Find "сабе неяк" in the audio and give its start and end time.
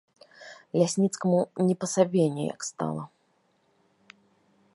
1.95-2.61